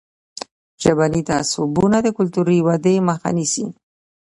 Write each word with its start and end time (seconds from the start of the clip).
ژبني 0.83 1.21
تعصبونه 1.29 1.97
د 2.01 2.07
کلتوري 2.17 2.59
ودې 2.67 2.95
مخه 3.07 3.29
نیسي. 3.37 3.65